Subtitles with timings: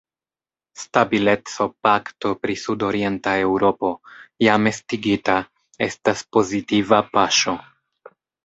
[0.83, 3.93] Stabileco-pakto pri sud-orienta Eŭropo,
[4.47, 5.39] jam estigita,
[5.89, 7.59] estas pozitiva paŝo.